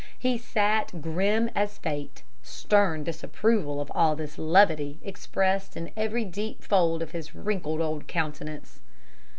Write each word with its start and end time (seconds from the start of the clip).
He 0.17 0.39
sat 0.39 0.99
grim 0.99 1.51
as 1.53 1.77
fate, 1.77 2.23
stern 2.41 3.03
disapproval 3.03 3.79
of 3.79 3.91
all 3.93 4.15
this 4.15 4.39
levity 4.39 4.97
expressed 5.03 5.77
in 5.77 5.91
every 5.95 6.25
deep 6.25 6.63
fold 6.63 7.03
of 7.03 7.11
his 7.11 7.35
wrinkled 7.35 7.81
old 7.81 8.07
countenance. 8.07 8.79